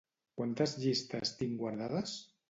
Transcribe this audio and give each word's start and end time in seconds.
Quantes 0.39 0.71
llistes 0.85 1.33
tinc 1.41 1.59
guardades? 1.65 2.15